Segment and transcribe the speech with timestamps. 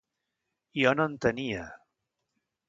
[0.83, 1.67] Jo no en tenia.